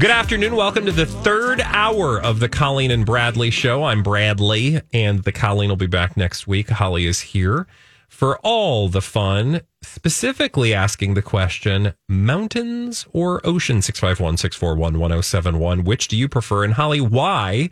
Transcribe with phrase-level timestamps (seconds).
[0.00, 0.56] Good afternoon.
[0.56, 3.84] Welcome to the third hour of the Colleen and Bradley show.
[3.84, 6.70] I'm Bradley, and the Colleen will be back next week.
[6.70, 7.66] Holly is here
[8.08, 15.84] for all the fun, specifically asking the question mountains or ocean 651 641 1071.
[15.84, 16.64] Which do you prefer?
[16.64, 17.68] And Holly, why?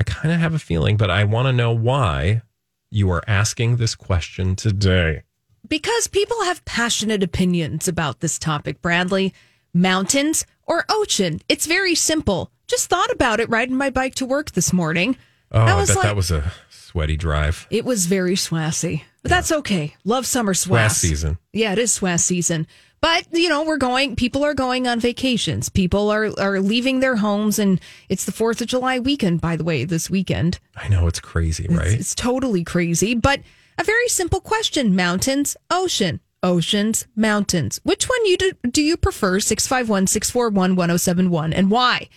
[0.00, 2.42] I kind of have a feeling, but I want to know why
[2.90, 5.22] you are asking this question today.
[5.68, 9.32] Because people have passionate opinions about this topic, Bradley.
[9.72, 11.40] Mountains or ocean?
[11.48, 12.50] It's very simple.
[12.66, 15.16] Just thought about it riding my bike to work this morning.
[15.52, 17.66] Oh, I I, bet like- that was a sweaty drive.
[17.70, 19.96] It was very swassy, but that's okay.
[20.04, 20.70] Love summer swass.
[20.70, 21.38] Last season.
[21.52, 22.66] Yeah, it is swass season.
[23.00, 24.14] But you know, we're going.
[24.14, 25.68] People are going on vacations.
[25.68, 29.40] People are are leaving their homes, and it's the Fourth of July weekend.
[29.40, 31.86] By the way, this weekend, I know it's crazy, it's, right?
[31.92, 33.14] it's totally crazy.
[33.14, 33.40] But
[33.78, 37.80] a very simple question: mountains, ocean, oceans, mountains.
[37.84, 39.38] Which one you do, do you prefer?
[39.38, 41.52] 651-641-1071.
[41.54, 42.08] and why?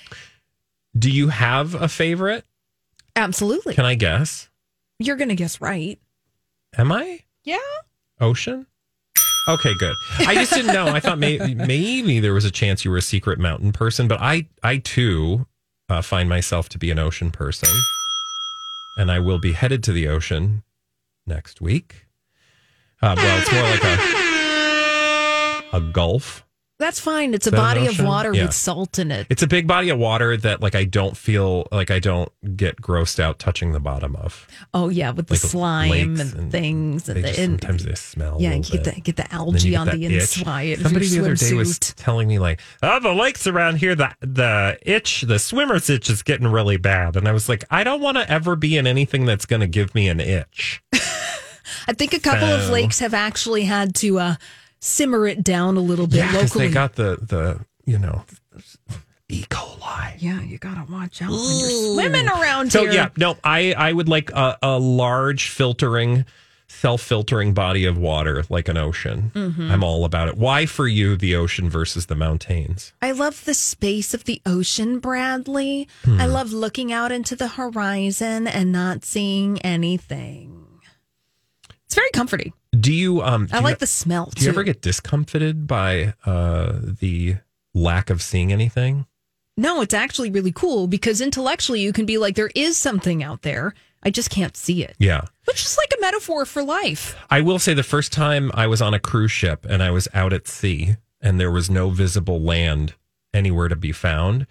[0.97, 2.45] Do you have a favorite?
[3.15, 4.49] Absolutely, Can I guess?
[4.99, 5.99] you're going to guess right.
[6.77, 7.21] Am I?
[7.43, 7.57] Yeah.
[8.19, 8.65] Ocean?
[9.47, 9.95] Okay, good.
[10.19, 10.87] I just didn't know.
[10.87, 14.21] I thought maybe, maybe there was a chance you were a secret mountain person, but
[14.21, 15.45] I, I too
[15.89, 17.67] uh, find myself to be an ocean person.
[18.97, 20.63] And I will be headed to the ocean
[21.27, 22.02] next week.
[23.03, 23.83] Uh, well, it's more like
[25.73, 26.45] a, a gulf.
[26.79, 27.33] That's fine.
[27.33, 28.43] It's a Is body of water Yeah.
[28.45, 29.27] with salt in it.
[29.29, 32.77] It's a big body of water that like I don't feel like I don't get
[32.81, 34.47] grossed out touching the bottom of.
[34.73, 37.95] Oh yeah, with the Like slime and, and things, and, just, the, and sometimes they
[37.95, 38.37] smell.
[38.39, 38.95] yeah, get bit.
[38.95, 40.79] the get the algae on the inside.
[40.79, 44.77] Somebody the other day was telling me like, "Oh, the lakes around here, the the
[44.81, 48.17] itch, the swimmer's itch is getting really bad." And I was like, "I don't want
[48.17, 50.81] to ever be in anything that's going to give me an itch."
[51.87, 54.35] I think a couple of lakes have actually had to uh,
[54.79, 56.67] simmer it down a little bit Yeah, locally.
[56.67, 58.23] they got the the you know
[59.29, 59.43] E.
[59.49, 60.13] coli.
[60.19, 62.91] yeah, you gotta watch out when you're swimming around So here.
[62.93, 66.25] yeah, no, I I would like a, a large filtering,
[66.67, 69.31] self filtering body of water like an ocean.
[69.33, 69.71] Mm-hmm.
[69.71, 70.37] I'm all about it.
[70.37, 72.93] Why for you the ocean versus the mountains?
[73.01, 75.87] I love the space of the ocean, Bradley.
[76.03, 76.19] Hmm.
[76.21, 80.62] I love looking out into the horizon and not seeing anything.
[81.93, 82.53] It's very comforting.
[82.71, 83.45] Do you um?
[83.45, 84.31] do I you- like the smell.
[84.33, 87.35] Do you ever get discomfited by uh the
[87.75, 89.05] lack of seeing anything?
[89.57, 93.43] No, it's actually really cool because intellectually you can be like, there is something out
[93.43, 93.75] there.
[94.01, 95.21] I just can't see it, Yeah.
[95.45, 97.15] which is like a metaphor for life.
[97.29, 100.07] I will say the first time I was on a cruise ship and I was
[100.15, 102.95] out at sea and there was no visible land
[103.35, 104.47] anywhere to be found,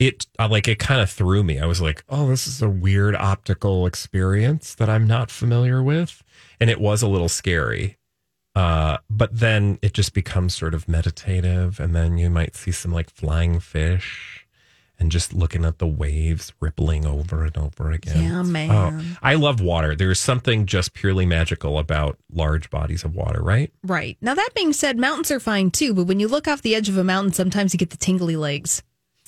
[0.00, 1.60] it uh, like it kind of threw me.
[1.60, 6.24] I was like, "Oh, this is a weird optical experience that I'm not familiar with."
[6.58, 7.96] And it was a little scary.
[8.56, 12.92] Uh, but then it just becomes sort of meditative and then you might see some
[12.92, 14.44] like flying fish
[14.98, 18.22] and just looking at the waves rippling over and over again.
[18.22, 19.16] Yeah, Oh, man.
[19.22, 19.94] I love water.
[19.94, 23.72] There's something just purely magical about large bodies of water, right?
[23.84, 24.18] Right.
[24.20, 26.88] Now, that being said, mountains are fine too, but when you look off the edge
[26.88, 28.82] of a mountain, sometimes you get the tingly legs.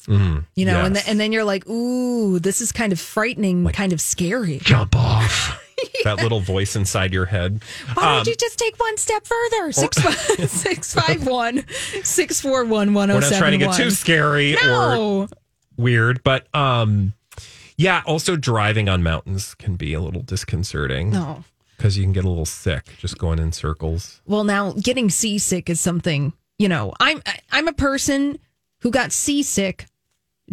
[0.07, 3.67] Mm, You know, and, the, and then you're like, ooh, this is kind of frightening,
[3.69, 4.59] kind of scary.
[4.63, 5.59] jump off.
[6.05, 7.61] That little voice inside your head.
[7.95, 9.73] Why Um, don't you just take one step further?
[9.73, 11.65] Six five six five one
[12.05, 15.27] six four one one We're zero not trying to get too scary or
[15.77, 17.15] weird, but um,
[17.77, 18.03] yeah.
[18.07, 21.43] Also, driving on mountains can be a little disconcerting no.
[21.77, 24.21] because you can get a little sick just going in circles.
[24.25, 26.33] Well, now getting seasick is something.
[26.59, 27.21] You know, I'm
[27.51, 28.39] I'm a person
[28.83, 29.87] who got seasick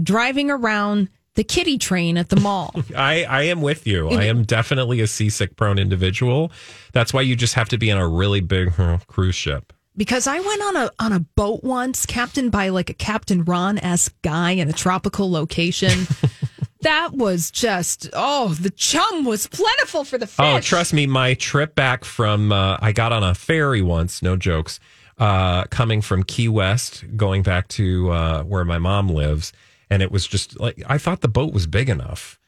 [0.02, 2.74] driving around the kitty train at the mall.
[2.98, 4.10] I, I am with you.
[4.10, 6.52] I am definitely a seasick prone individual.
[6.92, 8.74] That's why you just have to be on a really big
[9.08, 9.72] cruise ship.
[9.96, 13.78] because I went on a on a boat once, captained by like a Captain Ron
[13.78, 16.08] esque guy in a tropical location.
[16.82, 20.46] that was just oh, the chum was plentiful for the fish.
[20.46, 24.36] Oh, trust me, my trip back from uh, I got on a ferry once, no
[24.36, 24.80] jokes,
[25.18, 29.52] uh, coming from Key West, going back to uh, where my mom lives,
[29.90, 32.40] and it was just like I thought the boat was big enough,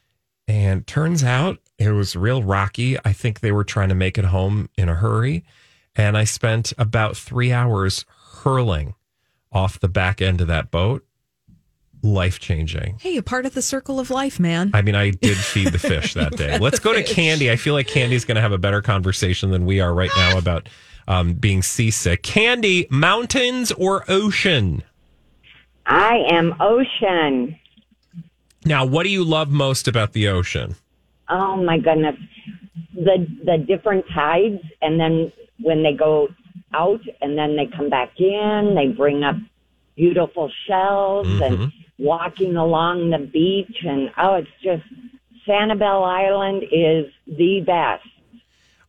[0.46, 2.98] and turns out it was real rocky.
[3.04, 5.44] I think they were trying to make it home in a hurry,
[5.96, 8.04] and I spent about three hours
[8.42, 8.94] hurling
[9.50, 11.04] off the back end of that boat.
[12.04, 12.98] Life changing.
[13.00, 14.72] Hey, a part of the circle of life, man.
[14.74, 16.58] I mean, I did feed the fish that day.
[16.58, 17.48] Let's go to Candy.
[17.48, 20.36] I feel like Candy's going to have a better conversation than we are right now
[20.36, 20.68] about
[21.06, 22.24] um, being seasick.
[22.24, 24.82] Candy, mountains or ocean?
[25.86, 27.58] I am ocean.
[28.64, 30.76] Now, what do you love most about the ocean?
[31.28, 32.16] Oh my goodness.
[32.94, 36.28] The the different tides and then when they go
[36.74, 39.36] out and then they come back in, they bring up
[39.96, 44.82] beautiful shells and walking along the beach and oh it's just
[45.46, 48.06] Sanibel Island is the best.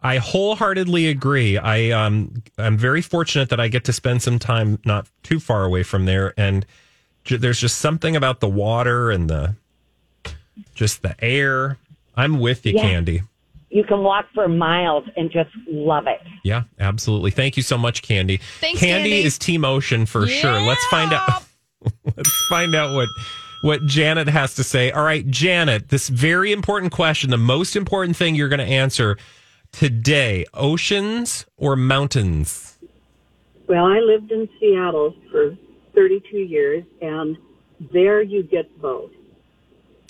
[0.01, 1.57] I wholeheartedly agree.
[1.57, 5.63] I um I'm very fortunate that I get to spend some time not too far
[5.63, 6.65] away from there, and
[7.25, 9.55] there's just something about the water and the
[10.75, 11.77] just the air.
[12.15, 12.81] I'm with you, Yeah.
[12.81, 13.21] Candy.
[13.69, 16.21] You can walk for miles and just love it.
[16.43, 17.31] Yeah, absolutely.
[17.31, 18.37] Thank you so much, Candy.
[18.59, 19.23] Thanks, Candy, Candy.
[19.25, 20.61] is Team Ocean for sure.
[20.61, 21.43] Let's find out.
[22.15, 23.09] let's find out what
[23.63, 24.91] what Janet has to say.
[24.91, 29.17] All right, Janet, this very important question, the most important thing you're going to answer
[29.71, 32.77] today: oceans or mountains?
[33.67, 35.57] Well, I lived in Seattle for
[35.95, 37.37] 32 years, and
[37.91, 39.11] there you get both.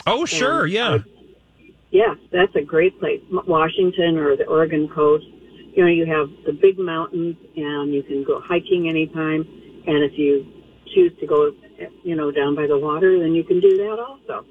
[0.05, 0.99] Oh, sure, yeah.
[1.91, 3.21] Yeah, that's a great place.
[3.29, 5.25] Washington or the Oregon coast.
[5.75, 9.41] You know, you have the big mountains, and you can go hiking anytime.
[9.85, 10.45] And if you
[10.93, 11.51] choose to go,
[12.03, 14.45] you know, down by the water, then you can do that also.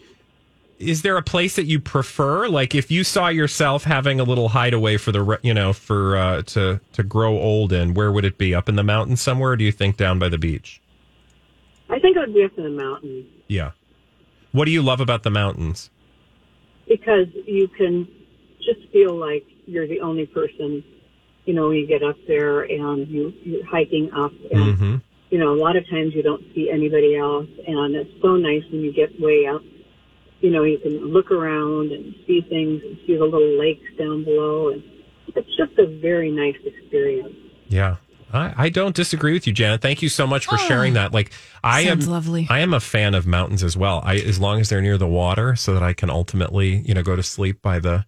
[0.79, 2.49] Is there a place that you prefer?
[2.49, 6.43] Like, if you saw yourself having a little hideaway for the, you know, for uh,
[6.43, 8.55] to to grow old in, where would it be?
[8.55, 9.53] Up in the mountains somewhere?
[9.53, 10.82] Or do you think down by the beach?
[11.93, 13.73] I think it would be up in the mountains Yeah.
[14.53, 15.91] What do you love about the mountains?
[16.89, 18.07] because you can
[18.59, 20.85] just feel like you're the only person.
[21.47, 24.97] You know, you get up there and you, you're hiking up and Mm-hmm.
[25.31, 28.63] you know, a lot of times you don't see anybody else, and it's so nice
[28.71, 29.63] when you get way up.
[30.41, 34.25] You know, you can look around and see things and see the little lakes down
[34.25, 34.83] below, and
[35.35, 37.35] it's just a very nice experience.
[37.69, 37.97] Yeah.
[38.33, 39.81] I, I don't disagree with you, Janet.
[39.81, 41.13] Thank you so much for oh, sharing that.
[41.13, 41.33] Like
[41.63, 42.47] I am lovely.
[42.51, 44.01] I am a fan of mountains as well.
[44.05, 47.03] I as long as they're near the water so that I can ultimately, you know,
[47.03, 48.05] go to sleep by the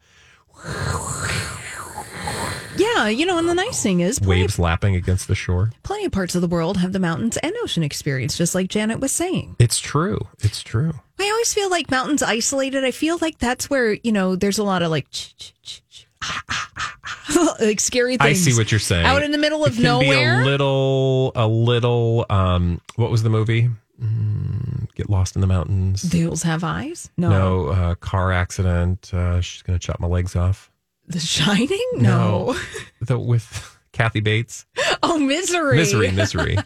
[2.76, 5.70] Yeah, you know, and the nice thing is, waves lapping against the shore.
[5.84, 8.98] plenty of parts of the world have the mountains and ocean experience, just like Janet
[8.98, 9.54] was saying.
[9.60, 10.18] It's true.
[10.40, 10.92] It's true.
[11.20, 12.84] I always feel like mountains isolated.
[12.84, 16.06] I feel like that's where you know there's a lot of like, ch- ch- ch-
[17.60, 18.30] like scary things.
[18.30, 19.06] I see what you're saying.
[19.06, 20.42] Out in the middle of it can Be nowhere.
[20.42, 23.70] a little a little um what was the movie?
[24.02, 26.02] Mm, Get lost in the mountains.
[26.02, 27.10] The hills have eyes.
[27.16, 29.12] No, no, uh, car accident.
[29.14, 30.70] Uh, she's gonna chop my legs off.
[31.06, 31.78] The Shining.
[31.94, 32.56] No.
[33.00, 34.66] the with Kathy Bates.
[35.06, 35.76] Oh, misery.
[35.76, 36.56] Misery, misery.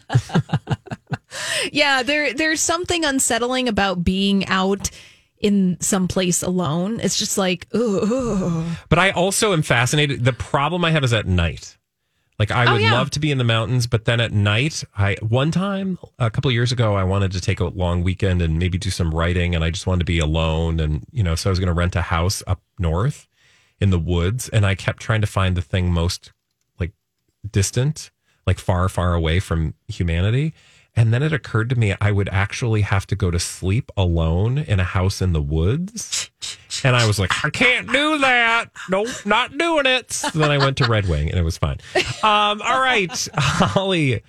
[1.71, 4.89] Yeah, there there's something unsettling about being out
[5.39, 6.99] in some place alone.
[7.01, 8.65] It's just like, ugh.
[8.89, 10.25] But I also am fascinated.
[10.25, 11.77] The problem I have is at night.
[12.37, 12.93] Like I Oh, would yeah.
[12.93, 16.47] love to be in the mountains, but then at night, I one time a couple
[16.49, 19.55] of years ago, I wanted to take a long weekend and maybe do some writing,
[19.55, 21.73] and I just wanted to be alone, and you know, so I was going to
[21.73, 23.27] rent a house up north
[23.81, 26.31] in the woods, and I kept trying to find the thing most
[26.79, 26.93] like
[27.49, 28.09] distant,
[28.47, 30.53] like far, far away from humanity.
[30.95, 34.57] And then it occurred to me I would actually have to go to sleep alone
[34.57, 36.29] in a house in the woods.
[36.83, 38.71] And I was like, I can't do that.
[38.89, 40.11] Nope, not doing it.
[40.11, 41.77] So then I went to Red Wing and it was fine.
[42.23, 44.21] Um, all right, Holly,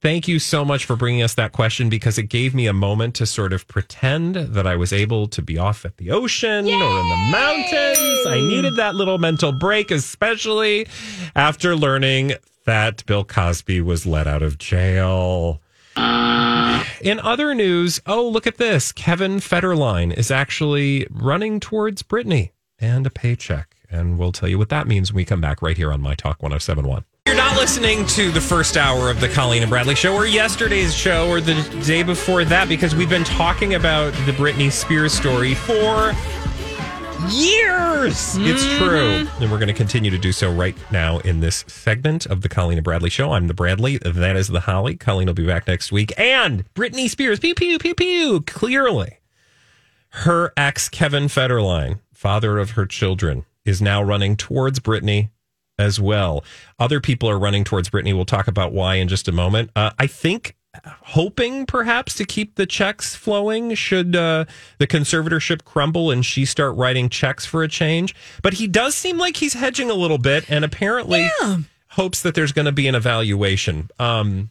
[0.00, 3.14] thank you so much for bringing us that question because it gave me a moment
[3.16, 7.00] to sort of pretend that I was able to be off at the ocean or
[7.00, 8.26] in the mountains.
[8.26, 10.86] I needed that little mental break, especially
[11.34, 15.60] after learning that Bill Cosby was let out of jail.
[15.96, 18.92] In other news, oh, look at this.
[18.92, 23.76] Kevin Federline is actually running towards Britney and a paycheck.
[23.90, 26.14] And we'll tell you what that means when we come back right here on My
[26.14, 27.04] Talk 1071.
[27.26, 30.94] You're not listening to the first hour of the Colleen and Bradley show or yesterday's
[30.94, 31.54] show or the
[31.86, 36.12] day before that because we've been talking about the Britney Spears story for
[37.28, 38.36] years.
[38.38, 39.26] It's true.
[39.40, 42.48] And we're going to continue to do so right now in this segment of the
[42.48, 43.32] Colleen and Bradley show.
[43.32, 43.98] I'm the Bradley.
[43.98, 44.96] That is the Holly.
[44.96, 46.12] Colleen will be back next week.
[46.18, 48.40] And Britney Spears, pew, pew, pew, pew.
[48.42, 49.18] Clearly,
[50.10, 55.30] her ex, Kevin Federline, father of her children, is now running towards Britney
[55.78, 56.44] as well.
[56.78, 58.14] Other people are running towards Britney.
[58.14, 59.70] We'll talk about why in just a moment.
[59.74, 60.56] Uh, I think
[61.02, 64.44] hoping perhaps to keep the checks flowing should uh,
[64.78, 68.14] the conservatorship crumble and she start writing checks for a change.
[68.42, 71.58] But he does seem like he's hedging a little bit and apparently Yeah.
[71.90, 73.88] hopes that there's going to be an evaluation.
[73.98, 74.50] Um,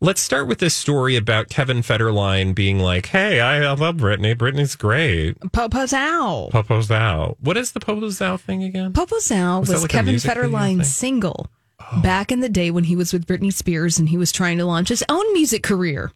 [0.00, 4.34] let's start with this story about Kevin Federline being like, hey, I love Brittany.
[4.34, 5.38] Brittany's great.
[5.52, 6.50] Popo's out.
[6.52, 7.38] Popo's out.
[7.40, 8.92] What is the Popo's out thing again?
[8.92, 10.52] PopoZão Was was like Kevin music video thing?
[10.52, 11.46] Federline's single
[12.02, 14.64] back in the day when he was with Britney Spears and he was trying to
[14.64, 16.12] launch his own music career.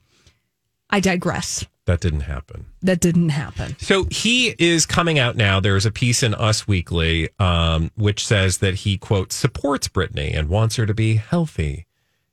[0.90, 1.64] I digress.
[1.86, 2.66] That didn't happen.
[2.82, 3.76] That didn't happen.
[3.78, 5.60] So he is coming out now.
[5.60, 10.48] There's a piece in Us Weekly um, which says that he, quote, supports Brittany and
[10.48, 11.86] wants her to be healthy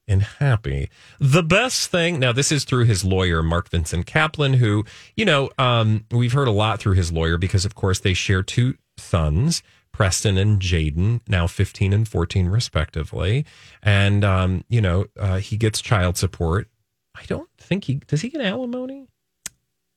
[0.07, 0.89] and happy.
[1.19, 5.49] The best thing, now, this is through his lawyer, Mark Vincent Kaplan, who, you know,
[5.57, 9.61] um, we've heard a lot through his lawyer because, of course, they share two sons.
[9.97, 13.47] Preston and Jaden, now 15 and 14, respectively.
[13.81, 16.67] And, um, you know, uh, he gets child support.
[17.15, 19.07] I don't think he does he get alimony?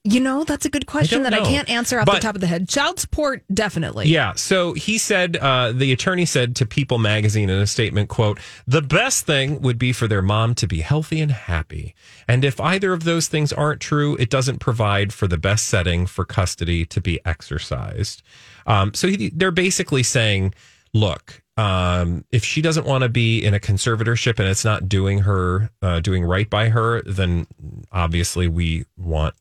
[0.02, 2.40] You know, that's a good question don't that I can't answer off the top of
[2.40, 2.66] the head.
[2.66, 4.08] Child support, definitely.
[4.08, 4.32] Yeah.
[4.36, 8.80] So he said, uh, the attorney said to People magazine in a statement, quote, the
[8.80, 11.94] best thing would be for their mom to be healthy and happy.
[12.26, 16.06] And if either of those things aren't true, it doesn't provide for the best setting
[16.06, 18.22] for custody to be exercised.
[18.66, 20.54] Um, so he, they're basically saying,
[20.92, 25.20] look, um, if she doesn't want to be in a conservatorship and it's not doing
[25.20, 27.46] her, uh, doing right by her, then
[27.92, 29.34] obviously we want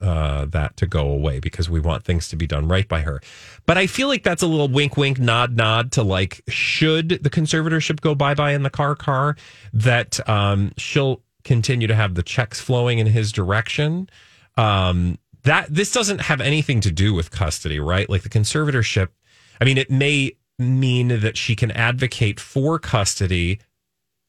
[0.00, 3.20] uh, that to go away because we want things to be done right by her.
[3.66, 7.30] But I feel like that's a little wink, wink, nod, nod to like, should the
[7.30, 9.36] conservatorship go bye bye in the car car,
[9.72, 14.08] that um, she'll continue to have the checks flowing in his direction.
[14.56, 18.08] Um, that this doesn't have anything to do with custody, right?
[18.08, 19.08] Like the conservatorship.
[19.60, 23.58] I mean, it may mean that she can advocate for custody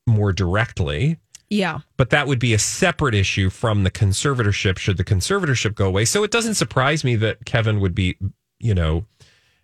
[0.08, 1.18] more directly
[1.50, 1.80] Yeah.
[1.98, 6.06] but that would be a separate issue from the conservatorship should the conservatorship go away.
[6.06, 8.18] So it doesn't surprise me that Kevin would be,
[8.60, 9.06] you know,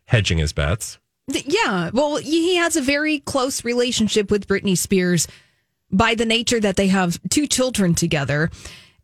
[0.05, 0.99] hedging his bets.
[1.27, 1.89] Yeah.
[1.93, 5.27] Well, he has a very close relationship with Britney Spears
[5.91, 8.49] by the nature that they have two children together.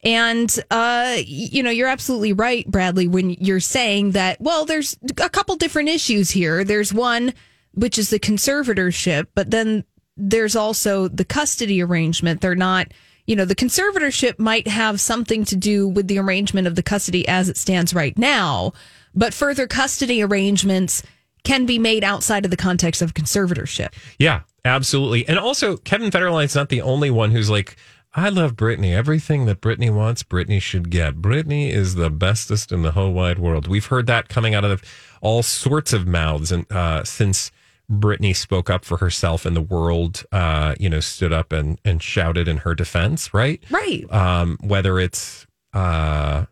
[0.03, 5.29] And, uh, you know, you're absolutely right, Bradley, when you're saying that, well, there's a
[5.29, 6.63] couple different issues here.
[6.63, 7.33] There's one,
[7.73, 9.85] which is the conservatorship, but then
[10.17, 12.41] there's also the custody arrangement.
[12.41, 12.93] They're not,
[13.25, 17.25] you know, the conservatorship might have something to do with the arrangement of the custody
[17.27, 18.73] as it stands right now,
[19.15, 21.01] but further custody arrangements
[21.43, 23.93] can be made outside of the context of conservatorship.
[24.19, 25.27] Yeah, absolutely.
[25.27, 27.77] And also, Kevin Federline's not the only one who's like,
[28.15, 28.95] I love Britney.
[28.95, 31.15] Everything that Britney wants, Britney should get.
[31.15, 33.67] Britney is the bestest in the whole wide world.
[33.67, 34.83] We've heard that coming out of
[35.21, 37.51] all sorts of mouths, and uh, since
[37.91, 42.03] Britney spoke up for herself, and the world, uh, you know, stood up and and
[42.03, 43.63] shouted in her defense, right?
[43.71, 44.05] Right.
[44.11, 46.45] um, whether it's uh,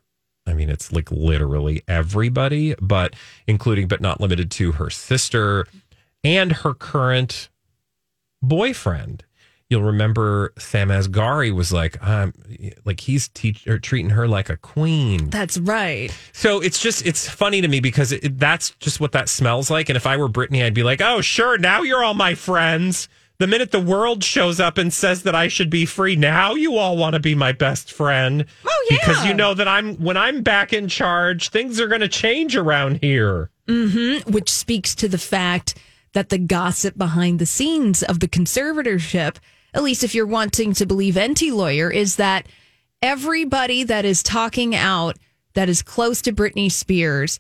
[0.47, 3.15] I mean, it's like literally everybody, but
[3.47, 5.67] including but not limited to her sister
[6.23, 7.49] and her current
[8.41, 9.23] boyfriend.
[9.71, 12.33] You'll remember Sam Asghari was like, um,
[12.83, 15.29] like he's teach or treating her like a queen.
[15.29, 16.13] That's right.
[16.33, 19.87] So it's just it's funny to me because it, that's just what that smells like.
[19.87, 23.07] And if I were Brittany, I'd be like, oh sure, now you're all my friends.
[23.37, 26.75] The minute the world shows up and says that I should be free, now you
[26.75, 28.45] all want to be my best friend.
[28.65, 28.97] Oh, yeah.
[28.99, 32.57] because you know that I'm when I'm back in charge, things are going to change
[32.57, 33.49] around here.
[33.67, 35.75] Which speaks to the fact
[36.11, 39.37] that the gossip behind the scenes of the conservatorship,
[39.73, 42.47] at least if you're wanting to believe Enty Lawyer, is that
[43.01, 45.17] everybody that is talking out
[45.53, 47.39] that is close to Britney Spears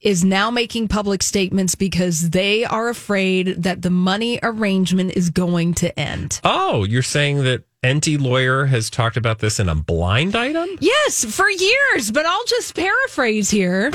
[0.00, 5.74] is now making public statements because they are afraid that the money arrangement is going
[5.74, 6.40] to end.
[6.44, 10.68] Oh, you're saying that Enty lawyer has talked about this in a blind item?
[10.80, 13.90] Yes, for years, but I'll just paraphrase here.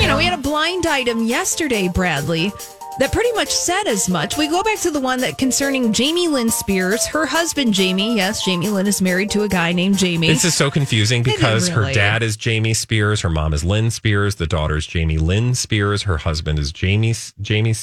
[0.00, 2.52] You know, we had a blind item yesterday, Bradley,
[3.00, 4.36] that pretty much said as much.
[4.36, 8.14] We go back to the one that concerning Jamie Lynn Spears, her husband Jamie.
[8.14, 10.28] Yes, Jamie Lynn is married to a guy named Jamie.
[10.28, 14.34] This is so confusing because her dad is Jamie Spears, her mom is Lynn Spears,
[14.34, 17.74] the daughter is Jamie Lynn Spears, her husband is Jamie Jamie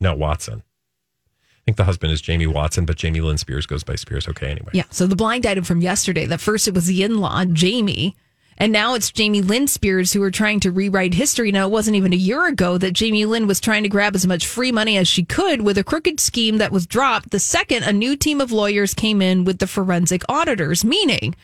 [0.00, 0.62] no Watson.
[0.62, 4.26] I think the husband is Jamie Watson, but Jamie Lynn Spears goes by Spears.
[4.26, 4.70] Okay, anyway.
[4.72, 4.84] Yeah.
[4.90, 8.16] So the blind item from yesterday, that first it was the in law, Jamie,
[8.58, 11.52] And now it's Jamie Lynn Spears who are trying to rewrite history.
[11.52, 14.26] Now, it wasn't even a year ago that Jamie Lynn was trying to grab as
[14.26, 17.82] much free money as she could with a crooked scheme that was dropped the second
[17.82, 21.34] a new team of lawyers came in with the forensic auditors, meaning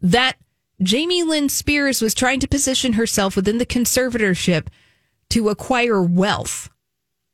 [0.00, 0.36] that
[0.82, 4.66] Jamie Lynn Spears was trying to position herself within the conservatorship
[5.30, 6.68] to acquire wealth.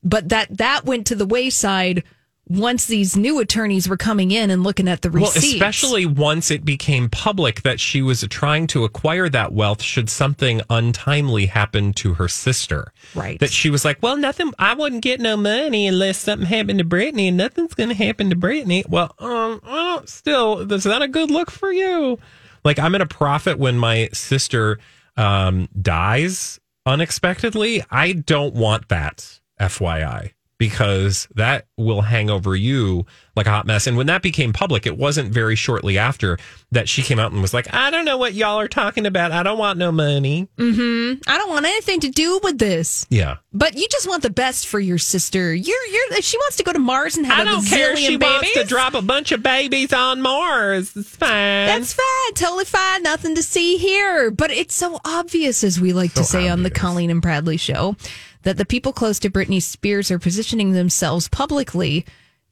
[0.02, 2.04] But that that went to the wayside
[2.50, 5.44] once these new attorneys were coming in and looking at the receipts.
[5.44, 10.10] Well, especially once it became public that she was trying to acquire that wealth should
[10.10, 12.92] something untimely happen to her sister.
[13.14, 13.38] Right.
[13.38, 16.84] That she was like, well, nothing, I wouldn't get no money unless something happened to
[16.84, 18.84] Brittany and nothing's going to happen to Brittany.
[18.88, 22.18] Well, um, well, still, is that a good look for you?
[22.64, 24.80] Like, I'm in a profit when my sister
[25.16, 27.84] um, dies unexpectedly.
[27.92, 33.86] I don't want that, FYI because that will hang over you like a hot mess.
[33.86, 36.38] And when that became public, it wasn't very shortly after
[36.72, 39.32] that she came out and was like, I don't know what y'all are talking about.
[39.32, 40.48] I don't want no money.
[40.56, 41.22] Mm-hmm.
[41.28, 43.06] I don't want anything to do with this.
[43.08, 43.36] Yeah.
[43.52, 45.54] But you just want the best for your sister.
[45.54, 47.96] You're you're if she wants to go to Mars and have I a don't care
[47.96, 50.94] she wants to drop a bunch of babies on Mars.
[50.96, 51.66] It's fine.
[51.66, 53.02] That's fine, totally fine.
[53.02, 54.30] Nothing to see here.
[54.30, 56.70] But it's so obvious, as we like to So say on the.
[56.80, 57.94] Colleen and Bradley show,
[58.42, 62.04] that the people close to Britney Spears are positioning themselves publicly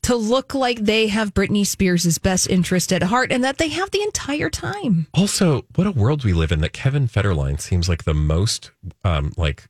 [0.02, 3.90] to look like they have Britney Spears' best interest at heart and that they have
[3.90, 5.06] the entire time.
[5.14, 8.70] Also, what a world we live in that Kevin Federline seems like the most
[9.04, 9.64] um, like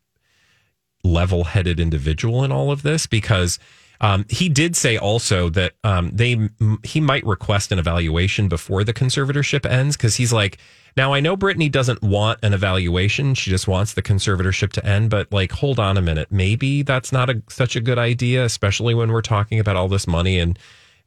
[1.03, 3.59] level-headed individual in all of this because
[4.01, 6.49] um, he did say also that um, they
[6.85, 10.59] he might request an evaluation before the conservatorship ends because he's like
[10.97, 15.11] now I know Brittany doesn't want an evaluation she just wants the conservatorship to end
[15.11, 18.95] but like hold on a minute maybe that's not a, such a good idea especially
[18.95, 20.59] when we're talking about all this money and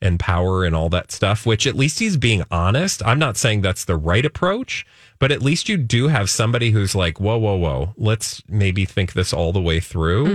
[0.02, 3.06] and power and all that stuff, which at least he's being honest.
[3.06, 4.86] I'm not saying that's the right approach,
[5.20, 9.14] but at least you do have somebody who's like, whoa, whoa, whoa, let's maybe think
[9.14, 10.26] this all the way through.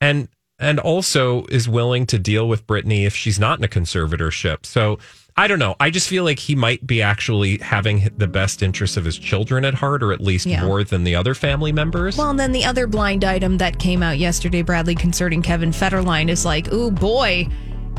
[0.00, 4.64] And and also is willing to deal with Brittany if she's not in a conservatorship.
[4.64, 4.98] So
[5.38, 5.76] I don't know.
[5.78, 9.66] I just feel like he might be actually having the best interests of his children
[9.66, 10.64] at heart, or at least Yeah.
[10.64, 12.16] more than the other family members.
[12.16, 16.30] Well, and then the other blind item that came out yesterday, Bradley, concerning Kevin Federline
[16.30, 17.46] is like, oh boy,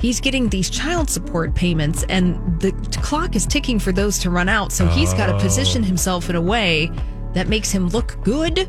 [0.02, 2.72] he's getting these child support payments, and the
[3.04, 4.72] clock is ticking for those to run out.
[4.72, 5.40] So he's got to oh.
[5.40, 6.90] position himself in a way
[7.34, 8.68] that makes him look good.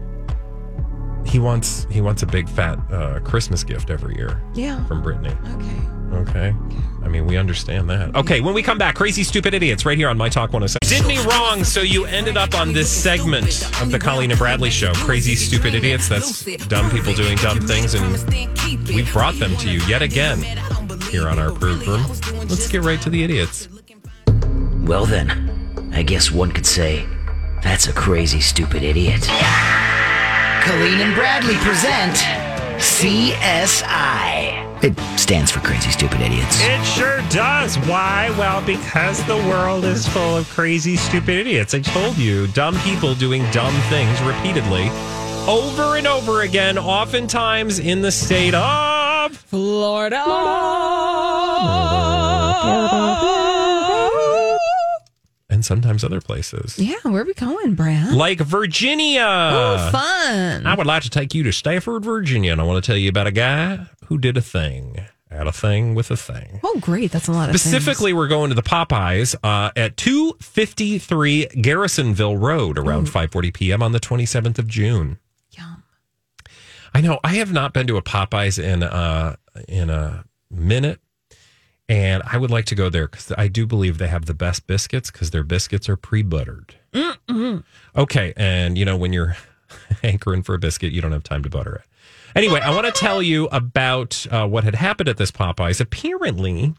[1.28, 4.84] He wants he wants a big fat uh, Christmas gift every year Yeah.
[4.86, 5.34] from Brittany.
[5.54, 6.20] Okay.
[6.30, 6.54] Okay.
[7.04, 8.16] I mean, we understand that.
[8.16, 10.78] Okay, when we come back, Crazy Stupid Idiots right here on My Talk 107.
[10.88, 13.46] Did me wrong, so you ended up on this segment
[13.82, 14.92] of the Colleen and Bradley show.
[14.94, 16.08] Crazy Stupid Idiots.
[16.08, 20.38] That's dumb people doing dumb things, and we brought them to you yet again
[21.10, 22.08] here on our program.
[22.48, 23.68] Let's get right to the idiots.
[24.80, 27.06] Well, then, I guess one could say
[27.62, 29.28] that's a crazy, stupid idiot.
[30.68, 32.16] Colleen and Bradley present
[32.76, 34.52] CSI.
[34.85, 36.61] It stands for Crazy Stupid Idiots.
[36.61, 37.76] It sure does.
[37.88, 38.28] Why?
[38.38, 41.72] Well, because the world is full of crazy, stupid idiots.
[41.72, 44.90] I told you, dumb people doing dumb things repeatedly,
[45.48, 50.22] over and over again, oftentimes in the state of Florida.
[55.58, 56.78] And sometimes other places.
[56.78, 58.12] Yeah, where are we going, Brad?
[58.14, 59.26] Like Virginia.
[59.26, 60.64] oh, fun.
[60.64, 63.08] I would like to take you to Stafford, Virginia, and I want to tell you
[63.08, 65.00] about a guy who did a thing.
[65.30, 66.58] At a thing with a thing.
[66.64, 67.10] oh, great.
[67.10, 67.60] That's a lot of things.
[67.60, 73.82] Specifically, we're going to the Popeyes uh, at 253 Garrisonville Road around 5:40 p.m.
[73.82, 75.18] on the 27th of June.
[75.50, 75.82] Yum.
[76.94, 79.36] I know I have not been to a Popeyes in uh
[79.68, 81.00] in a minute,
[81.88, 84.66] and I would like to go there because I do believe they have the best
[84.66, 86.74] biscuits because their biscuits are pre-buttered.
[87.96, 89.37] Okay, and you know when you're
[90.03, 91.83] hankering for a biscuit, you don't have time to butter it.
[92.37, 95.81] Anyway, I want to tell you about uh, what had happened at this Popeyes.
[95.81, 96.74] Apparently,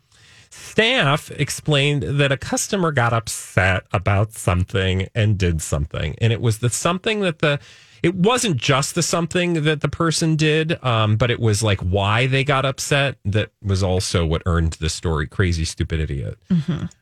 [0.49, 6.59] staff explained that a customer got upset about something and did something, and it was
[6.59, 7.59] the something that the
[8.03, 12.27] it wasn't just the something that the person did, um, but it was like why
[12.27, 16.37] they got upset that was also what earned the story crazy stupid idiot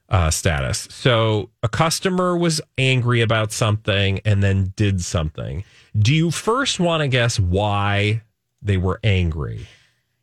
[0.10, 0.88] uh, status.
[0.92, 5.64] So a customer was angry about something and then did something.
[5.98, 8.22] Do you first want to guess why
[8.62, 9.68] they were angry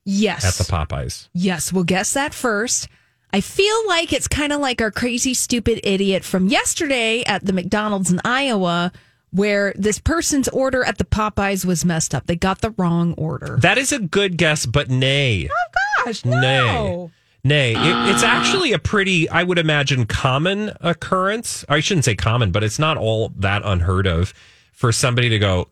[0.05, 0.45] Yes.
[0.45, 1.29] at the Popeyes?
[1.33, 2.89] Yes, we'll guess that first.
[3.33, 7.53] I feel like it's kind of like our crazy, stupid idiot from yesterday at the
[7.53, 8.93] McDonald's in Iowa,
[9.35, 12.27] where this person's order at the Popeyes was messed up.
[12.27, 13.59] They got the wrong order.
[13.61, 15.49] That is a good guess, but nay.
[15.51, 17.09] Oh gosh, Nay.
[17.47, 21.65] Nay, it, it's actually a pretty, I would imagine, common occurrence.
[21.69, 24.33] I shouldn't say common, but it's not all that unheard of
[24.73, 25.69] for somebody to go,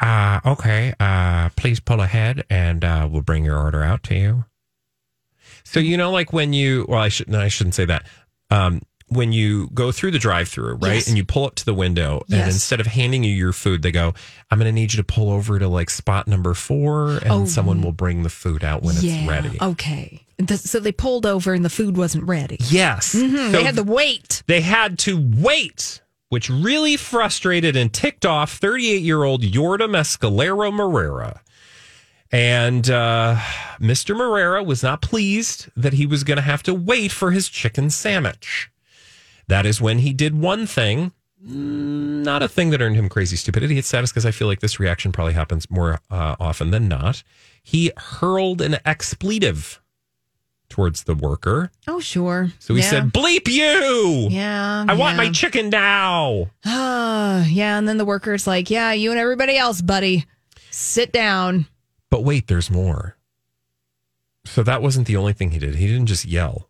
[0.00, 4.44] uh, okay, uh, please pull ahead and uh, we'll bring your order out to you.
[5.62, 8.06] So, you know, like when you, well, I, should, no, I shouldn't say that.
[8.50, 10.94] Um, when you go through the drive through, right?
[10.94, 11.06] Yes.
[11.08, 13.92] And you pull up to the window, and instead of handing you your food, they
[13.92, 14.14] go,
[14.50, 17.44] I'm going to need you to pull over to like spot number four, and Oh.
[17.46, 19.12] someone will bring the food out when yeah.
[19.20, 19.58] it's ready.
[19.62, 20.26] Okay.
[20.38, 22.58] The- so they pulled over and the food wasn't ready.
[22.68, 23.12] Yes.
[23.12, 24.42] Hmm, So they had to wait.
[24.48, 30.72] they had to wait, which really frustrated and ticked off 38 year old Yorda Mescalero
[30.72, 31.38] Morera.
[32.32, 33.36] And uh,
[33.80, 34.16] Mr.
[34.16, 37.88] Morera was not pleased that he was going to have to wait for his chicken
[37.88, 38.68] sandwich.
[39.48, 43.78] That is when he did one thing, not a thing that earned him crazy stupidity.
[43.78, 47.22] It's status, because I feel like this reaction probably happens more uh, often than not.
[47.62, 49.80] He hurled an expletive
[50.68, 51.70] towards the worker.
[51.86, 52.50] Oh, sure.
[52.58, 52.90] So he Yeah.
[52.90, 54.26] said, Bleep you!
[54.30, 54.84] Yeah.
[54.88, 56.50] I want my chicken now.
[56.64, 57.78] Ah, yeah.
[57.78, 60.26] And then the worker's like, yeah, you and everybody else, buddy,
[60.70, 61.66] sit down.
[62.10, 63.16] But wait, there's more.
[64.44, 65.76] So that wasn't the only thing he did.
[65.76, 66.68] He didn't just yell.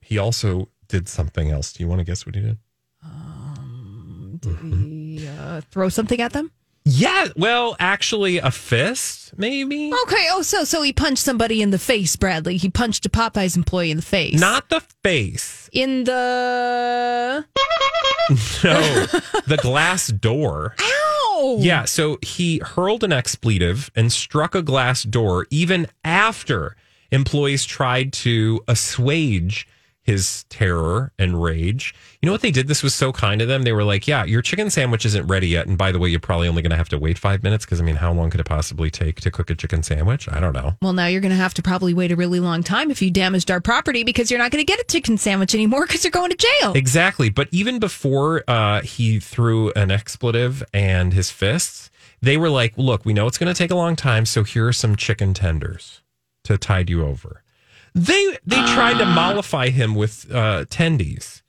[0.00, 1.72] He also did something else.
[1.72, 2.58] Do you want to guess what he did?
[3.02, 6.52] Um, Did he uh, throw something at them?
[6.84, 9.92] Yeah, well, actually a fist, maybe.
[10.04, 10.26] Okay.
[10.32, 12.56] Oh, so so he punched somebody in the face, Bradley.
[12.58, 14.38] He punched a Popeyes employee in the face.
[14.38, 15.68] Not the face.
[15.72, 17.44] in the.
[18.62, 18.80] No,
[19.46, 20.76] the glass door.
[20.80, 21.56] Ow!
[21.60, 26.76] Yeah, so he hurled an expletive and struck a glass door even after
[27.10, 29.66] employees tried to assuage
[30.02, 31.94] his terror and rage.
[32.20, 32.66] You know what they did?
[32.66, 33.62] This was so kind of them.
[33.62, 35.66] They were like, Yeah, your chicken sandwich isn't ready yet.
[35.66, 37.80] And by the way, you're probably only going to have to wait five minutes because,
[37.80, 40.28] I mean, how long could it possibly take to cook a chicken sandwich?
[40.30, 40.74] I don't know.
[40.82, 43.10] Well, now you're going to have to probably wait a really long time if you
[43.10, 46.10] damaged our property because you're not going to get a chicken sandwich anymore because you're
[46.10, 46.72] going to jail.
[46.72, 47.30] Exactly.
[47.30, 53.04] But even before uh, he threw an expletive and his fists, they were like, look,
[53.04, 54.26] we know it's going to take a long time.
[54.26, 56.02] So here are some chicken tenders
[56.44, 57.41] to tide you over.
[57.94, 61.42] They they tried to mollify him with uh, tendies,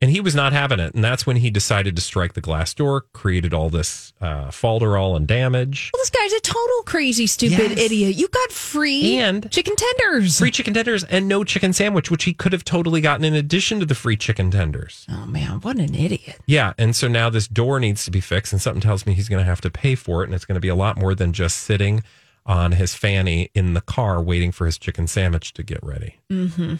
[0.00, 0.94] and he was not having it.
[0.94, 5.14] And that's when he decided to strike the glass door, created all this uh, falderall
[5.14, 5.90] and damage.
[5.92, 7.78] Well, this guy's a total crazy, stupid Yes.
[7.78, 8.16] idiot.
[8.16, 10.38] You got free And- chicken tenders.
[10.38, 13.78] Free chicken tenders and no chicken sandwich, which he could have totally gotten in addition
[13.80, 15.04] to the free chicken tenders.
[15.10, 16.38] Oh man, what an idiot!
[16.46, 19.28] Yeah, and so now this door needs to be fixed, and something tells me he's
[19.28, 21.14] going to have to pay for it, and it's going to be a lot more
[21.14, 22.02] than just sitting
[22.46, 26.18] on his fanny in the car waiting for his chicken sandwich to get ready.
[26.30, 26.74] Mm-hmm.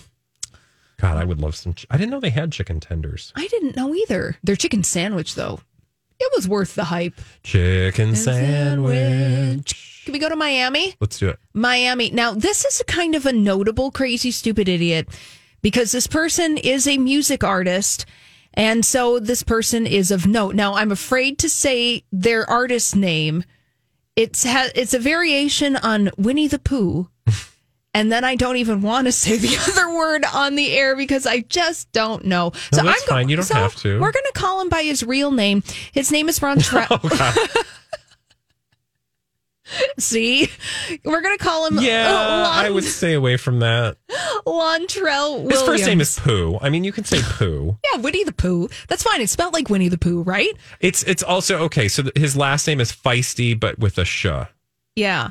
[0.99, 1.75] God, I would love some.
[1.75, 3.33] Ch- I didn't know they had chicken tenders.
[3.35, 4.37] I didn't know either.
[4.43, 5.61] Their chicken sandwich, though,
[6.21, 7.21] it was worth the hype.
[7.43, 10.03] Chicken sandwich.
[10.05, 10.95] Can we go to Miami?
[11.01, 11.39] Let's do it.
[11.53, 12.11] Miami.
[12.11, 15.09] Now, this is a kind of a notable, crazy, stupid idiot
[15.63, 18.07] because this person is a music artist.
[18.53, 20.55] And so this person is of note.
[20.55, 23.45] Now, I'm afraid to say their artist name.
[24.17, 27.09] It's ha- it's a variation on Winnie the Pooh.
[27.97, 31.29] And then I don't even want to say the other word on the air because
[31.29, 32.51] I just don't know.
[32.73, 33.29] No, that's fine.
[33.29, 34.01] You don't so have to.
[34.01, 35.63] We're going to call him by his real name.
[35.93, 36.99] His name is Ron Tre- Oh,
[39.97, 40.49] See,
[41.05, 43.97] we're going to call him Yeah, uh, Lon- I would stay away from that.
[44.47, 45.53] Lontrell Williams.
[45.53, 46.59] His first name is Pooh.
[46.61, 47.77] I mean, you can say Pooh.
[47.93, 48.69] Yeah, Winnie the Pooh.
[48.89, 49.21] That's fine.
[49.21, 50.51] It's spelled like Winnie the Pooh, right?
[50.81, 51.89] It's it's also okay.
[51.89, 54.27] So his last name is Feisty, but with a sh.
[54.97, 55.31] Yeah.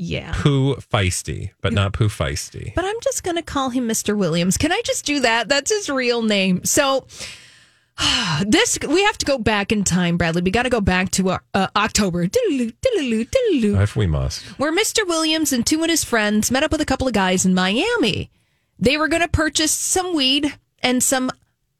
[0.00, 0.32] Yeah.
[0.36, 2.72] Pooh Feisty, but not Pooh Feisty.
[2.74, 4.16] But I'm just going to call him Mr.
[4.16, 4.56] Williams.
[4.56, 5.48] Can I just do that?
[5.48, 6.64] That's his real name.
[6.64, 7.06] So
[8.46, 10.42] this we have to go back in time, Bradley.
[10.42, 12.26] We got to go back to uh, uh, October.
[12.26, 13.80] Diddle-loo, diddle-loo, diddle-loo.
[13.80, 14.42] If we must.
[14.58, 15.06] where Mr.
[15.06, 18.30] Williams and two of his friends met up with a couple of guys in Miami.
[18.78, 21.30] They were going to purchase some weed and some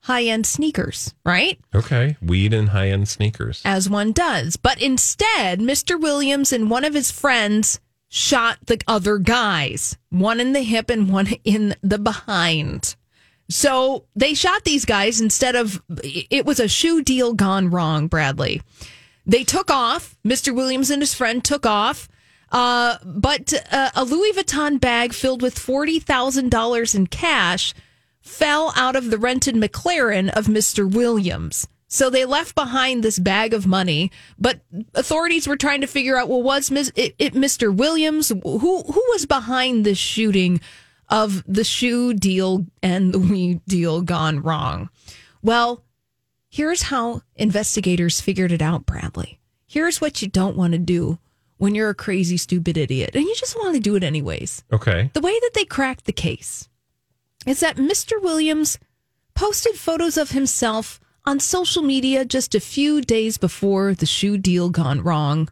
[0.02, 1.59] high-end sneakers, right?
[1.74, 2.16] Okay.
[2.20, 3.62] Weed and high end sneakers.
[3.64, 4.57] as one does.
[4.57, 6.00] But instead, Mr.
[6.00, 7.78] Williams and one of his friends
[8.09, 12.96] shot the other guys, one in the hip and one in the behind.
[13.50, 18.62] So they shot these guys instead of it was a shoe deal gone wrong, Bradley.
[19.26, 20.16] They took off.
[20.26, 20.54] Mr.
[20.54, 22.08] Williams and his friend took off.
[22.50, 27.74] Uh, but uh, a Louis Vuitton bag filled with $40,000 in cash
[28.22, 30.90] fell out of the rented McLaren of Mr.
[30.90, 31.68] Williams.
[31.88, 34.61] So they left behind this bag of money, but
[34.94, 37.74] authorities were trying to figure out well was it Mr.
[37.74, 40.61] Williams who who was behind this shooting
[41.08, 44.90] of the shoe deal and the weed deal gone wrong.
[45.42, 45.84] Well,
[46.48, 49.40] here's how investigators figured it out, Bradley.
[49.66, 51.18] Here's what you don't want to do
[51.58, 54.64] when you're a crazy, stupid idiot and you just want to do it anyways.
[54.72, 55.10] Okay.
[55.12, 56.68] The way that they cracked the case
[57.46, 58.20] is that Mr.
[58.22, 58.78] Williams
[59.34, 64.70] posted photos of himself on social media just a few days before the shoe deal
[64.70, 65.48] gone wrong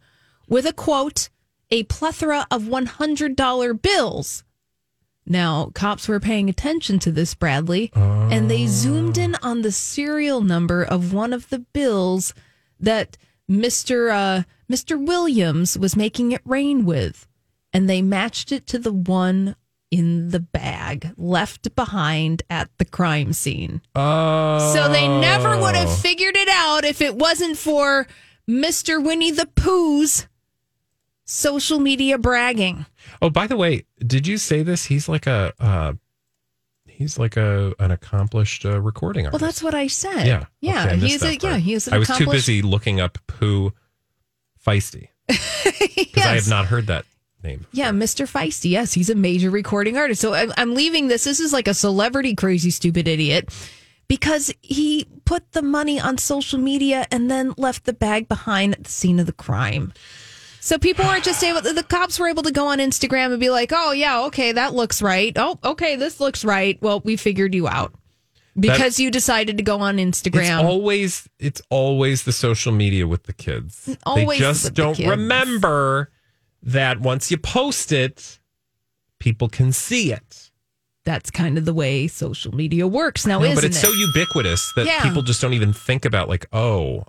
[0.48, 1.28] with a quote,
[1.70, 4.44] a plethora of $100 bills.
[5.26, 10.40] Now, cops were paying attention to this, Bradley, and they zoomed in on the serial
[10.40, 12.32] number of one of the bills
[12.78, 13.18] that
[13.50, 14.10] Mr.
[14.12, 15.04] Uh, Mr.
[15.04, 17.26] Williams was making it rain with,
[17.72, 19.56] and they matched it to the one
[19.90, 23.80] in the bag left behind at the crime scene.
[23.94, 24.72] Oh.
[24.74, 28.06] So they never would have figured it out if it wasn't for
[28.48, 29.02] Mr.
[29.02, 30.26] Winnie the Pooh's
[31.26, 32.86] social media bragging.
[33.20, 34.86] Oh, by the way, did you say this?
[34.86, 35.92] He's like a uh,
[36.86, 39.40] he's like a an accomplished uh, recording artist.
[39.40, 40.26] Well, that's what I said.
[40.26, 40.46] yeah.
[40.60, 40.86] yeah.
[40.86, 41.58] Okay, he's a yeah.
[41.58, 43.72] He's an I was too busy looking up Pooh
[44.64, 47.04] Feisty because I have not heard that
[47.42, 47.66] name.
[47.72, 48.30] Yeah, Mr.
[48.30, 48.70] Feisty.
[48.70, 50.20] Yes, he's a major recording artist.
[50.20, 51.24] So I'm, I'm leaving this.
[51.24, 53.50] This is like a celebrity crazy stupid idiot
[54.08, 58.84] because he put the money on social media and then left the bag behind at
[58.84, 59.92] the scene of the crime.
[60.66, 61.60] So people weren't just able.
[61.60, 64.74] The cops were able to go on Instagram and be like, "Oh yeah, okay, that
[64.74, 65.32] looks right.
[65.36, 66.76] Oh, okay, this looks right.
[66.82, 67.94] Well, we figured you out
[68.58, 73.22] because you decided to go on Instagram." It's always it's always the social media with
[73.24, 73.96] the kids.
[74.04, 75.08] Always they just don't kids.
[75.08, 76.10] remember
[76.64, 78.40] that once you post it,
[79.20, 80.50] people can see it.
[81.04, 83.54] That's kind of the way social media works now, No, isn't it?
[83.54, 83.86] but it's it?
[83.86, 85.04] so ubiquitous that Yeah.
[85.04, 87.04] people just don't even think about like, oh,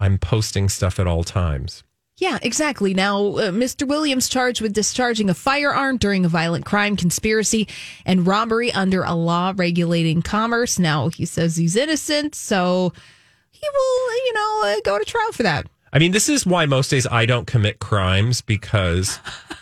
[0.00, 1.84] I'm posting stuff at all times.
[2.18, 2.94] Yeah, exactly.
[2.94, 3.86] Now, uh, Mr.
[3.86, 7.68] Williams charged with discharging a firearm during a violent crime conspiracy
[8.04, 10.80] and robbery under a law regulating commerce.
[10.80, 12.92] Now, he says he's innocent, so
[13.52, 15.66] he will, you know, uh, go to trial for that.
[15.92, 19.20] I mean, this is why most days I don't commit crimes because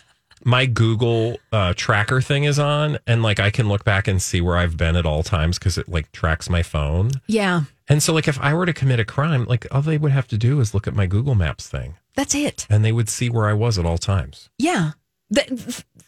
[0.47, 4.41] my Google uh, tracker thing is on, and like I can look back and see
[4.41, 7.11] where I've been at all times because it like tracks my phone.
[7.27, 10.13] Yeah, And so, like, if I were to commit a crime, like all they would
[10.13, 12.67] have to do is look at my Google Maps thing, that's it.
[12.71, 14.49] and they would see where I was at all times.
[14.57, 14.93] Yeah.
[15.35, 15.51] Th-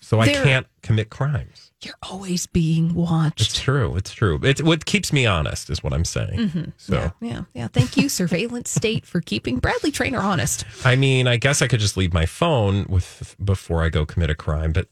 [0.00, 1.67] So I can't commit crimes.
[1.82, 3.40] You're always being watched.
[3.40, 3.96] It's true.
[3.96, 4.40] It's true.
[4.42, 6.72] It's what keeps me honest, is what I'm saying.
[6.76, 6.94] So, Mm-hmm.
[6.94, 7.68] Yeah, yeah, yeah.
[7.68, 10.64] Thank you, surveillance state, for keeping Bradley Traynor honest.
[10.84, 14.28] I mean, I guess I could just leave my phone with before I go commit
[14.28, 14.88] a crime, but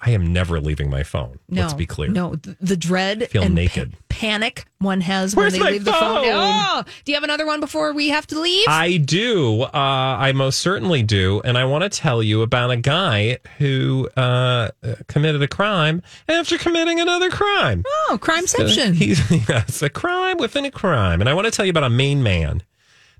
[0.00, 1.40] I am never leaving my phone.
[1.48, 2.08] No, Let's be clear.
[2.08, 3.92] No, the, the dread Feel and naked.
[3.92, 6.24] pa- panic one has Where's when they leave the phone.
[6.24, 6.32] phone?
[6.32, 8.66] Oh, do you have another one before we have to leave?
[8.68, 9.62] I do.
[9.62, 11.40] Uh, I most certainly do.
[11.44, 14.70] And I want to tell you about a guy who uh,
[15.08, 17.82] committed a crime after committing another crime.
[18.08, 18.94] oh, crimeception.
[18.94, 21.20] He's yes, a crime within a crime.
[21.20, 22.62] And I want to tell you about a main man.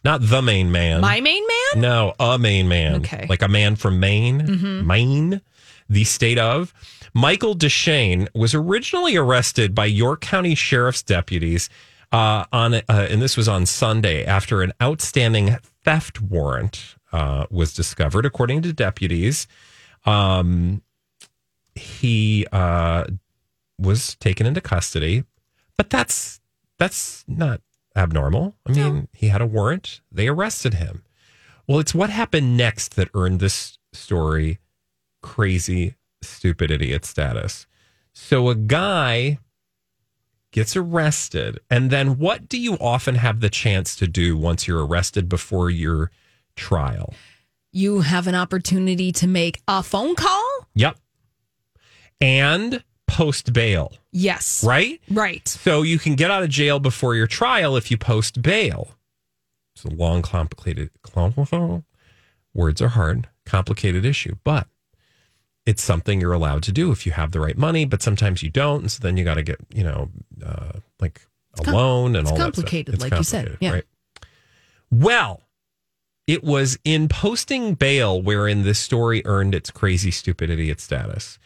[0.05, 1.01] Not the main man.
[1.01, 1.83] My main man?
[1.83, 2.97] No, a main man.
[2.97, 3.27] Okay.
[3.29, 5.41] Like a man from Maine, Maine,
[5.89, 6.75] the state of.
[7.15, 11.69] Michael Deshane was originally arrested by York County Sheriff's deputies
[12.13, 17.73] uh, on, uh, and this was on Sunday after an outstanding theft warrant uh, was
[17.73, 19.47] discovered, according to deputies.
[20.05, 20.83] Um,
[21.75, 23.05] he uh,
[23.79, 25.25] was taken into custody,
[25.77, 26.41] but that's
[26.79, 27.61] that's not
[27.97, 28.55] abnormal.
[28.67, 30.01] I mean, he had a warrant.
[30.13, 31.05] They arrested him.
[31.67, 34.59] Well, it's what happened next that earned this story
[35.23, 37.67] crazy, stupid idiot status.
[38.13, 39.39] So a guy
[40.51, 44.85] gets arrested, and then what do you often have the chance to do once you're
[44.85, 46.11] arrested before your
[46.57, 47.15] trial?
[47.71, 50.45] You have an opportunity to make a phone call?
[50.75, 50.97] Yep.
[52.21, 54.65] And post bail, Yes.
[54.65, 55.01] right?
[55.11, 55.47] Right.
[55.47, 58.95] So you can get out of jail before your trial if you post bail.
[59.75, 60.91] It's a long, complicated,
[62.55, 64.67] words are hard, complicated issue, but
[65.69, 68.51] it's something you're allowed to do if you have the right money, but sometimes you
[68.51, 68.81] don't.
[68.83, 70.09] And so then you got to get, you know,
[70.45, 71.17] uh, like
[71.61, 72.49] a com- loan and all that.
[72.49, 73.07] It's complicated, stuff.
[73.07, 73.73] It's like you said, yeah.
[73.75, 73.85] Right.
[74.91, 75.43] Well,
[76.27, 81.39] it was in posting bail wherein this story earned its crazy stupid idiot status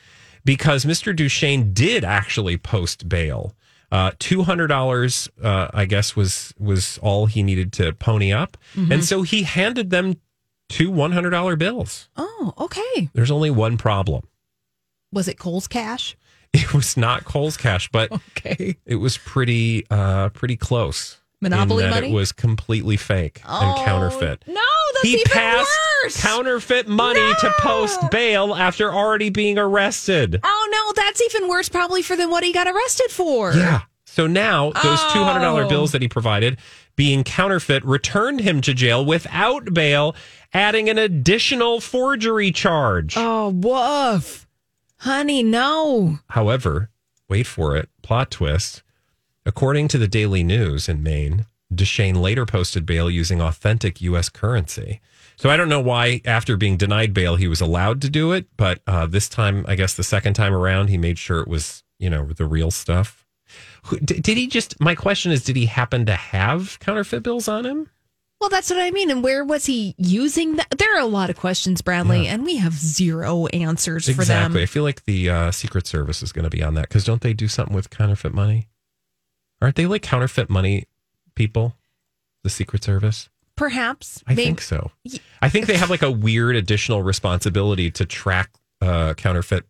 [0.45, 1.15] because Mr.
[1.15, 3.55] Duchesne did actually post bail.
[3.91, 8.57] Uh, Two hundred dollars, uh, I guess, was was all he needed to pony up,
[8.75, 8.91] Mm-hmm.
[8.93, 10.15] and so he handed them
[10.73, 12.09] two one hundred dollar bills.
[12.17, 13.09] Oh, okay.
[13.13, 14.25] There's only one problem.
[15.13, 16.17] Was it Cole's cash?
[16.55, 18.77] It was not Cole's cash, but Okay.
[18.85, 21.17] it was pretty uh, pretty close.
[21.41, 22.11] Monopoly money?
[22.11, 24.45] It was completely fake and counterfeit.
[24.47, 24.61] No,
[24.93, 25.71] that's he even passed
[26.05, 26.21] worse.
[26.23, 30.41] counterfeit money to post bail after already being arrested.
[30.45, 33.55] oh no, that's even worse probably for than what he got arrested for.
[33.55, 33.81] Yeah.
[34.05, 35.69] So now those two hundred dollar Oh.
[35.71, 36.59] bills that he provided
[36.97, 40.15] being counterfeit, returned him to jail without bail,
[40.53, 43.15] adding an additional forgery charge.
[43.17, 44.47] Oh, woof.
[44.99, 46.19] Honey, no.
[46.31, 46.91] However,
[47.29, 48.83] wait for it, plot twist.
[49.45, 54.29] According to the Daily News in Maine, Deshane later posted bail using authentic U.S.
[54.29, 55.01] currency.
[55.37, 58.47] So I don't know why, after being denied bail, he was allowed to do it.
[58.57, 61.83] But uh, this time, I guess the second time around, he made sure it was,
[61.99, 63.22] you know, the real stuff.
[64.05, 67.91] Did, he just, my question is, did he happen to have counterfeit bills on him?
[68.41, 69.11] Well, that's what I mean.
[69.11, 70.69] And where was he using that?
[70.77, 74.47] There are a lot of questions, Bradley, and we have zero answers for them.
[74.47, 74.63] Exactly.
[74.63, 77.21] I feel like the uh, Secret Service is going to be on that because don't
[77.21, 78.69] they do something with counterfeit money?
[79.61, 80.87] Aren't they like counterfeit money
[81.37, 81.77] people?
[82.43, 83.29] The Secret Service?
[83.55, 84.25] Perhaps.
[84.27, 84.91] I think so.
[85.41, 89.65] I think they have like a weird additional responsibility to track uh, counterfeit.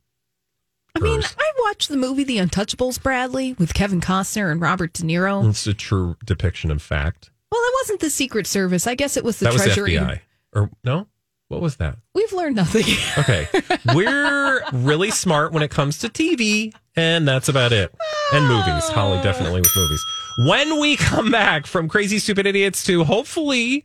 [0.94, 1.22] I mean.
[1.22, 5.48] I watched the movie The Untouchables, Bradley, with Kevin Costner and Robert De Niro.
[5.48, 7.30] It's a true depiction of fact.
[7.50, 8.86] Well, it wasn't the Secret Service.
[8.86, 9.92] I guess it was the that was Treasury.
[9.92, 10.20] FBI.
[10.54, 11.06] Or no?
[11.48, 11.98] What was that?
[12.14, 12.84] We've learned nothing.
[13.18, 13.46] Okay.
[13.94, 17.94] We're really smart when it comes to TV, and that's about it.
[18.32, 18.88] And movies.
[18.88, 20.02] Holly definitely with movies.
[20.46, 23.84] When we come back from Crazy Stupid Idiots to hopefully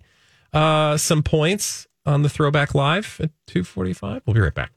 [0.54, 4.72] uh, some points on the Throwback Live at 245, we'll be right back.